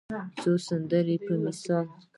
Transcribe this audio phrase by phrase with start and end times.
[0.41, 1.85] څو سندرې په مثال